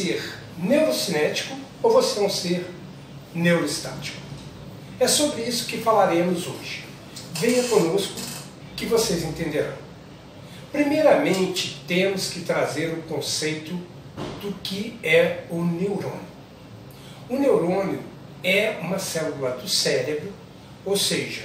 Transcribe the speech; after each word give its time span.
ser 0.00 0.32
neurocinético 0.56 1.54
ou 1.82 1.92
você 1.92 2.20
é 2.20 2.22
um 2.22 2.30
ser 2.30 2.66
neuroestático. 3.34 4.16
É 4.98 5.06
sobre 5.06 5.42
isso 5.42 5.66
que 5.66 5.78
falaremos 5.78 6.46
hoje. 6.46 6.84
Venha 7.34 7.62
conosco 7.64 8.14
que 8.76 8.86
vocês 8.86 9.24
entenderão. 9.24 9.76
Primeiramente, 10.72 11.82
temos 11.86 12.30
que 12.30 12.40
trazer 12.40 12.94
o 12.94 13.02
conceito 13.02 13.78
do 14.40 14.52
que 14.62 14.98
é 15.02 15.44
o 15.50 15.62
neurônio. 15.62 16.30
O 17.28 17.36
neurônio 17.36 18.02
é 18.42 18.78
uma 18.80 18.98
célula 18.98 19.50
do 19.52 19.68
cérebro, 19.68 20.32
ou 20.84 20.96
seja, 20.96 21.42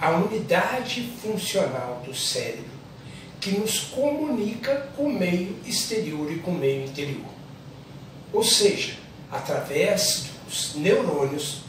a 0.00 0.10
unidade 0.10 1.12
funcional 1.22 2.02
do 2.04 2.14
cérebro 2.14 2.72
que 3.40 3.58
nos 3.58 3.80
comunica 3.80 4.88
com 4.96 5.04
o 5.04 5.12
meio 5.12 5.56
exterior 5.66 6.30
e 6.30 6.38
com 6.38 6.52
o 6.52 6.58
meio 6.58 6.84
interior. 6.84 7.41
Ou 8.32 8.42
seja, 8.42 8.94
através 9.30 10.26
dos 10.46 10.74
neurônios, 10.76 11.62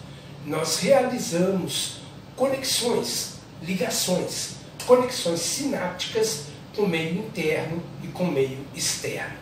nós 0.45 0.79
realizamos 0.79 1.97
conexões, 2.35 3.35
ligações, 3.61 4.55
conexões 4.85 5.39
sinápticas 5.39 6.45
com 6.75 6.83
o 6.83 6.89
meio 6.89 7.19
interno 7.19 7.81
e 8.03 8.07
com 8.07 8.23
o 8.23 8.31
meio 8.31 8.59
externo. 8.75 9.37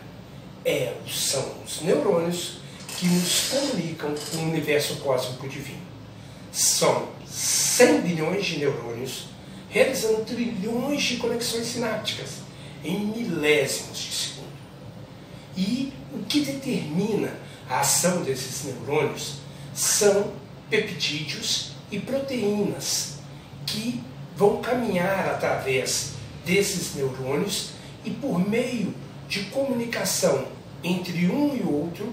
É, 0.64 0.94
são 1.08 1.44
os 1.64 1.80
neurônios 1.82 2.58
que 2.98 3.06
nos 3.06 3.48
comunicam 3.48 4.14
com 4.30 4.36
o 4.38 4.48
universo 4.48 4.96
cósmico 4.96 5.48
divino. 5.48 5.82
São 6.52 7.08
100 7.26 8.00
bilhões 8.02 8.44
de 8.44 8.58
neurônios 8.58 9.26
realizando 9.68 10.24
trilhões 10.24 11.02
de 11.02 11.16
conexões 11.16 11.66
sinápticas 11.66 12.42
em 12.84 12.98
milésimos 13.06 13.98
de 13.98 14.12
segundo. 14.12 14.31
E 15.56 15.92
o 16.12 16.22
que 16.24 16.40
determina 16.40 17.34
a 17.68 17.80
ação 17.80 18.22
desses 18.22 18.64
neurônios 18.64 19.36
são 19.74 20.32
peptídeos 20.68 21.72
e 21.90 21.98
proteínas 21.98 23.18
que 23.66 24.02
vão 24.36 24.60
caminhar 24.62 25.28
através 25.28 26.12
desses 26.44 26.94
neurônios 26.94 27.70
e 28.04 28.10
por 28.10 28.38
meio 28.38 28.94
de 29.28 29.44
comunicação 29.44 30.48
entre 30.82 31.28
um 31.28 31.54
e 31.54 31.62
outro, 31.62 32.12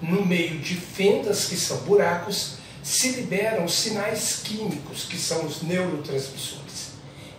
no 0.00 0.24
meio 0.24 0.58
de 0.58 0.74
fendas 0.74 1.46
que 1.46 1.56
são 1.56 1.78
buracos, 1.78 2.56
se 2.82 3.08
liberam 3.10 3.66
sinais 3.66 4.40
químicos 4.44 5.04
que 5.04 5.16
são 5.16 5.46
os 5.46 5.62
neurotransmissores. 5.62 6.92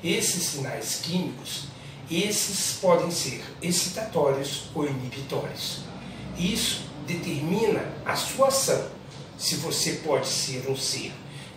Esses 0.03 0.43
sinais 0.43 0.99
químicos, 1.02 1.65
esses 2.09 2.78
podem 2.80 3.11
ser 3.11 3.44
excitatórios 3.61 4.66
ou 4.73 4.88
inibitórios. 4.88 5.81
Isso 6.38 6.84
determina 7.08 7.84
a 8.06 8.16
sua 8.16 8.48
ação, 8.48 8.89
se 9.38 9.56
você 9.56 9.94
pode 10.03 10.28
ser 10.28 10.70
um 10.70 10.76
ser 10.76 11.11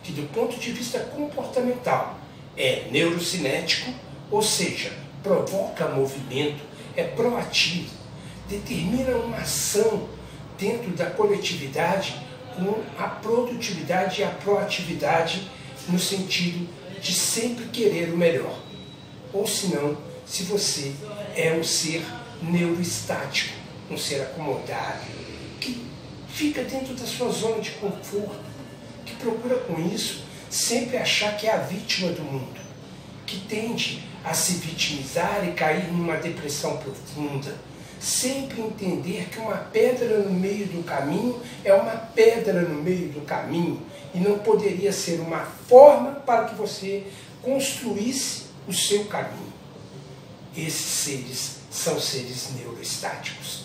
que 0.09 0.13
do 0.13 0.27
ponto 0.33 0.59
de 0.59 0.73
vista 0.73 0.99
comportamental 1.01 2.19
é 2.57 2.89
neurocinético, 2.91 3.93
ou 4.31 4.41
seja, 4.41 4.91
provoca 5.23 5.87
movimento, 5.87 6.63
é 6.97 7.05
proativo, 7.05 7.91
determina 8.49 9.17
uma 9.17 9.37
ação 9.37 10.09
dentro 10.59 10.93
da 10.93 11.11
coletividade 11.11 12.17
com 12.57 12.83
a 12.99 13.07
produtividade 13.07 14.23
e 14.23 14.25
a 14.25 14.31
proatividade 14.31 15.47
no 15.89 15.99
sentido 15.99 16.67
de 17.03 17.13
sempre 17.13 17.67
querer 17.67 18.11
o 18.11 18.17
melhor. 18.17 18.59
Ou 19.31 19.47
se 19.47 19.67
não, 19.69 19.95
se 20.29 20.43
você 20.43 20.93
é 21.35 21.53
um 21.53 21.65
ser 21.65 22.05
neuroestático, 22.43 23.55
um 23.91 23.97
ser 23.97 24.21
acomodado, 24.23 25.07
que 25.59 25.87
fica 26.29 26.63
dentro 26.63 26.95
da 26.95 27.07
sua 27.07 27.31
zona 27.31 27.61
de 27.61 27.71
conforto, 27.73 28.45
que 29.07 29.17
procura 29.17 29.57
com 29.61 29.81
isso 29.81 30.23
sempre 30.51 30.99
achar 30.99 31.37
que 31.37 31.47
é 31.47 31.55
a 31.55 31.59
vítima 31.59 32.13
do 32.13 32.23
mundo, 32.23 32.61
que 33.27 33.41
tende 33.41 34.05
a 34.23 34.35
se 34.35 34.55
vitimizar 34.55 35.49
e 35.49 35.53
cair 35.53 35.91
numa 35.91 36.17
depressão 36.17 36.77
profunda, 36.77 37.55
sempre 37.99 38.61
entender 38.61 39.29
que 39.31 39.39
uma 39.39 39.57
pedra 39.57 40.19
no 40.19 40.31
meio 40.31 40.67
do 40.67 40.85
caminho 40.85 41.41
é 41.65 41.73
uma 41.73 41.97
pedra 41.97 42.63
no 42.63 42.83
meio 42.83 43.09
do 43.09 43.23
caminho 43.23 43.83
e 44.15 44.19
não 44.19 44.39
poderia 44.39 44.93
ser 44.93 45.21
uma 45.21 45.41
forma 45.41 46.13
para 46.13 46.45
que 46.45 46.55
você 46.55 47.07
construísse 47.43 48.45
o 48.67 48.73
seu 48.73 49.05
caminho. 49.07 49.58
Esses 50.57 50.81
seres 50.81 51.57
são 51.71 52.01
seres 52.01 52.51
neuroestáticos. 52.57 53.65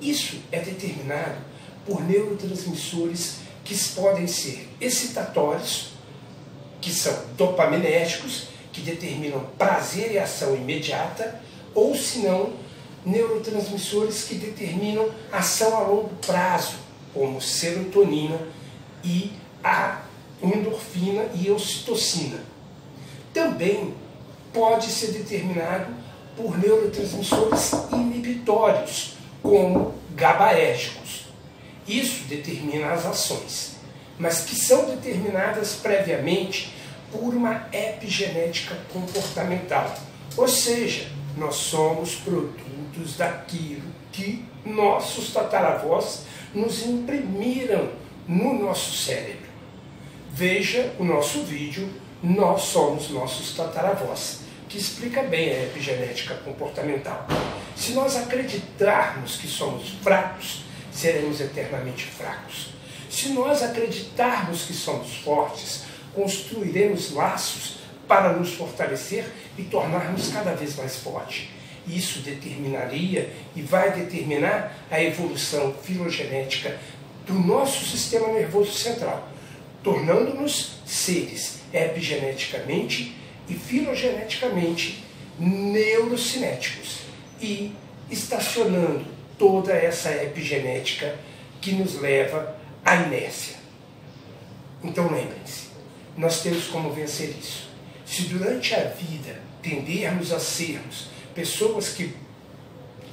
Isso 0.00 0.38
é 0.50 0.60
determinado 0.60 1.38
por 1.86 2.02
neurotransmissores 2.02 3.36
que 3.64 3.76
podem 3.94 4.26
ser 4.26 4.68
excitatórios, 4.80 5.90
que 6.80 6.90
são 6.90 7.14
dopaminéticos, 7.36 8.48
que 8.72 8.80
determinam 8.80 9.44
prazer 9.58 10.12
e 10.12 10.18
ação 10.18 10.54
imediata, 10.54 11.40
ou 11.74 11.96
se 11.96 12.20
não, 12.20 12.52
neurotransmissores 13.04 14.24
que 14.24 14.34
determinam 14.34 15.10
ação 15.32 15.76
a 15.76 15.80
longo 15.80 16.14
prazo, 16.16 16.76
como 17.12 17.40
serotonina 17.40 18.38
e 19.02 19.32
a 19.62 20.02
endorfina 20.42 21.26
e 21.34 21.50
ocitocina. 21.50 22.40
Também 23.32 23.94
pode 24.52 24.86
ser 24.86 25.12
determinado 25.12 25.86
por 26.36 26.58
neurotransmissores 26.58 27.72
inibitórios, 27.92 29.14
como 29.42 29.94
GABAérgicos. 30.14 31.26
Isso 31.86 32.24
determina 32.28 32.92
as 32.92 33.06
ações, 33.06 33.76
mas 34.18 34.42
que 34.42 34.54
são 34.54 34.86
determinadas 34.86 35.74
previamente 35.74 36.72
por 37.10 37.34
uma 37.34 37.66
epigenética 37.72 38.76
comportamental. 38.92 39.92
Ou 40.36 40.46
seja, 40.46 41.08
nós 41.36 41.54
somos 41.56 42.16
produtos 42.16 43.16
daquilo 43.16 43.88
que 44.12 44.44
nossos 44.64 45.32
tataravós 45.32 46.24
nos 46.54 46.84
imprimiram 46.84 47.90
no 48.26 48.52
nosso 48.58 48.96
cérebro. 48.96 49.47
Veja 50.38 50.92
o 51.00 51.04
nosso 51.04 51.42
vídeo 51.42 51.90
Nós 52.22 52.62
Somos 52.62 53.10
Nossos 53.10 53.56
Tataravós, 53.56 54.42
que 54.68 54.78
explica 54.78 55.20
bem 55.24 55.50
a 55.50 55.64
epigenética 55.64 56.36
comportamental. 56.36 57.26
Se 57.74 57.90
nós 57.90 58.14
acreditarmos 58.14 59.34
que 59.34 59.48
somos 59.48 59.88
fracos, 60.00 60.62
seremos 60.92 61.40
eternamente 61.40 62.04
fracos. 62.04 62.68
Se 63.10 63.30
nós 63.30 63.64
acreditarmos 63.64 64.62
que 64.62 64.74
somos 64.74 65.16
fortes, 65.16 65.82
construiremos 66.14 67.10
laços 67.10 67.78
para 68.06 68.32
nos 68.32 68.54
fortalecer 68.54 69.24
e 69.58 69.64
tornarmos 69.64 70.28
cada 70.28 70.54
vez 70.54 70.76
mais 70.76 70.98
fortes. 70.98 71.48
Isso 71.84 72.20
determinaria 72.20 73.28
e 73.56 73.60
vai 73.60 73.90
determinar 73.90 74.86
a 74.88 75.02
evolução 75.02 75.74
filogenética 75.82 76.78
do 77.26 77.34
nosso 77.34 77.84
sistema 77.84 78.28
nervoso 78.28 78.70
central, 78.70 79.28
tornando-nos 79.82 80.78
seres 80.86 81.60
epigeneticamente 81.72 83.14
e 83.48 83.54
filogeneticamente 83.54 85.04
neurocinéticos 85.38 87.00
e 87.40 87.72
estacionando 88.10 89.04
toda 89.38 89.72
essa 89.72 90.10
epigenética 90.22 91.16
que 91.60 91.72
nos 91.72 92.00
leva 92.00 92.56
à 92.84 92.96
inércia. 92.96 93.56
Então 94.82 95.04
lembrem-se, 95.04 95.68
nós 96.16 96.42
temos 96.42 96.66
como 96.66 96.90
vencer 96.90 97.30
isso. 97.38 97.68
Se 98.04 98.22
durante 98.22 98.74
a 98.74 98.84
vida 98.84 99.40
tendermos 99.62 100.32
a 100.32 100.40
sermos 100.40 101.08
pessoas 101.34 101.90
que 101.90 102.14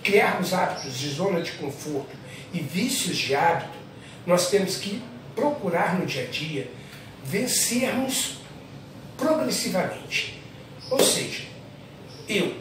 criarmos 0.04 0.54
hábitos 0.54 0.98
de 0.98 1.10
zona 1.10 1.42
de 1.42 1.52
conforto 1.54 2.16
e 2.54 2.60
vícios 2.60 3.18
de 3.18 3.36
hábito, 3.36 3.78
nós 4.26 4.50
temos 4.50 4.78
que 4.78 5.02
procurar 5.36 6.00
no 6.00 6.06
dia 6.06 6.24
a 6.24 6.28
dia 6.28 6.72
vencermos 7.24 8.38
progressivamente. 9.18 10.42
Ou 10.90 11.00
seja, 11.00 11.44
eu, 12.28 12.56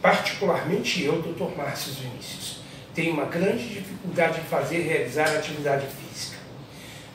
particularmente 0.00 1.02
eu, 1.02 1.22
Dr. 1.22 1.56
Márcio 1.56 1.92
Vinícius, 1.94 2.60
tenho 2.94 3.12
uma 3.12 3.24
grande 3.24 3.68
dificuldade 3.68 4.40
em 4.40 4.44
fazer 4.44 4.82
realizar 4.82 5.28
atividade 5.28 5.86
física. 5.86 6.36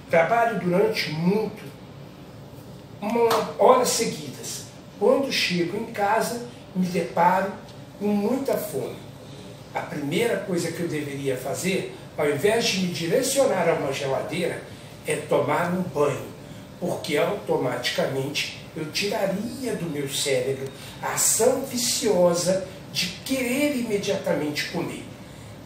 Trabalho 0.10 0.60
durante 0.60 1.12
muito, 1.12 1.63
horas 3.60 3.89
seguidas. 3.89 4.66
Quando 5.00 5.31
chego 5.31 5.78
em 5.78 5.92
casa, 5.92 6.48
me 6.75 6.86
deparo 6.86 7.51
com 8.00 8.07
muita 8.07 8.56
fome. 8.57 8.96
A 9.74 9.81
primeira 9.81 10.38
coisa 10.38 10.72
que 10.72 10.81
eu 10.81 10.88
deveria 10.88 11.36
fazer 11.36 11.96
ao 12.18 12.30
invés 12.30 12.65
de 12.65 12.80
me 12.80 12.94
direcionar 12.94 13.69
a 13.69 13.74
uma 13.74 13.92
geladeira, 13.92 14.62
é 15.06 15.15
tomar 15.15 15.74
um 15.74 15.81
banho, 15.81 16.27
porque 16.80 17.18
automaticamente 17.18 18.60
eu 18.75 18.86
tiraria 18.92 19.75
do 19.75 19.89
meu 19.89 20.10
cérebro 20.10 20.68
a 21.01 21.13
ação 21.13 21.63
viciosa 21.65 22.68
de 22.92 23.07
querer 23.25 23.75
imediatamente 23.75 24.65
comer. 24.69 25.04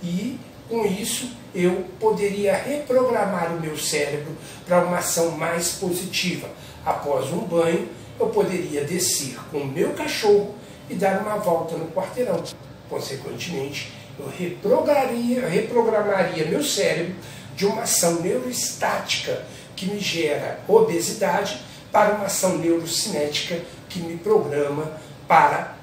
E 0.01 0.39
Com 0.69 0.85
isso, 0.85 1.31
eu 1.55 1.85
poderia 1.97 2.55
reprogramar 2.55 3.55
o 3.55 3.59
meu 3.59 3.77
cérebro 3.77 4.35
para 4.65 4.83
uma 4.83 4.97
ação 4.97 5.31
mais 5.31 5.73
positiva. 5.73 6.49
Após 6.85 7.31
um 7.31 7.39
banho, 7.39 7.87
eu 8.19 8.27
poderia 8.27 8.83
descer 8.83 9.37
com 9.49 9.59
o 9.59 9.67
meu 9.67 9.93
cachorro 9.93 10.55
e 10.89 10.95
dar 10.95 11.21
uma 11.21 11.37
volta 11.37 11.77
no 11.77 11.87
quarteirão. 11.91 12.43
Consequentemente, 12.89 13.93
eu 14.19 14.27
reprogramaria, 14.27 15.47
reprogramaria 15.47 16.45
meu 16.45 16.63
cérebro 16.63 17.15
de 17.55 17.65
uma 17.65 17.83
ação 17.83 18.21
neuroestática 18.21 19.45
que 19.75 19.85
me 19.85 19.99
gera 19.99 20.59
obesidade 20.67 21.61
para 21.91 22.15
uma 22.15 22.25
ação 22.25 22.57
neurocinética 22.57 23.59
que 23.89 23.99
me 23.99 24.17
programa 24.17 24.99
para 25.27 25.75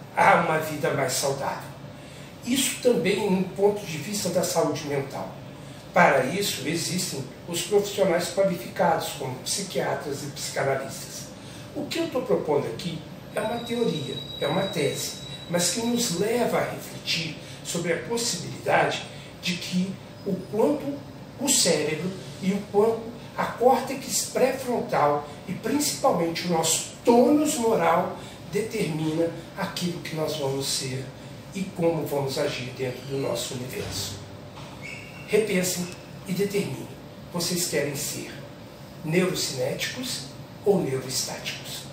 uma 0.44 0.58
vida 0.58 0.90
mais 0.92 1.12
saudável. 1.12 1.74
Isso 2.46 2.80
também 2.82 3.26
um 3.26 3.42
ponto 3.42 3.84
de 3.84 3.96
vista 3.96 4.28
da 4.28 4.42
saúde 4.42 4.86
mental. 4.86 5.28
Para 5.92 6.24
isso 6.24 6.66
existem 6.68 7.24
os 7.48 7.62
profissionais 7.62 8.32
qualificados, 8.34 9.10
como 9.18 9.34
psiquiatras 9.36 10.22
e 10.24 10.26
psicanalistas. 10.26 11.28
O 11.74 11.86
que 11.86 12.00
eu 12.00 12.06
estou 12.06 12.22
propondo 12.22 12.66
aqui 12.66 12.98
é 13.34 13.40
uma 13.40 13.60
teoria, 13.60 14.14
é 14.40 14.46
uma 14.46 14.62
tese, 14.62 15.18
mas 15.48 15.70
que 15.70 15.86
nos 15.86 16.18
leva 16.18 16.58
a 16.58 16.70
refletir 16.70 17.36
sobre 17.64 17.92
a 17.92 17.98
possibilidade 18.02 19.02
de 19.42 19.54
que 19.54 19.92
o 20.26 20.34
quanto 20.50 20.98
o 21.40 21.48
cérebro 21.48 22.10
e 22.42 22.52
o 22.52 22.58
quanto 22.70 23.02
a 23.36 23.44
córtex 23.44 24.26
pré-frontal 24.32 25.28
e 25.48 25.52
principalmente 25.52 26.46
o 26.46 26.50
nosso 26.50 26.92
tônus 27.04 27.56
moral 27.56 28.16
determina 28.52 29.28
aquilo 29.58 30.00
que 30.00 30.14
nós 30.14 30.36
vamos 30.36 30.66
ser 30.66 31.04
e 31.54 31.62
como 31.76 32.06
vamos 32.06 32.38
agir 32.38 32.72
dentro 32.76 33.00
do 33.06 33.18
nosso 33.18 33.54
universo. 33.54 34.18
Repensem 35.26 35.88
e 36.28 36.32
determinem. 36.32 36.88
Vocês 37.32 37.66
querem 37.66 37.96
ser 37.96 38.32
neurocinéticos 39.04 40.26
ou 40.64 40.80
neuroestáticos? 40.80 41.84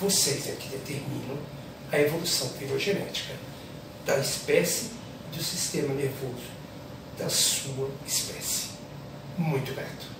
Vocês 0.00 0.48
é 0.48 0.52
que 0.52 0.68
determinam 0.68 1.38
a 1.92 1.98
evolução 1.98 2.48
filogenética 2.50 3.34
da 4.06 4.18
espécie 4.18 4.99
do 5.32 5.42
sistema 5.42 5.94
nervoso 5.94 6.50
da 7.18 7.28
sua 7.28 7.90
espécie. 8.06 8.70
Muito 9.36 9.74
grato. 9.74 10.19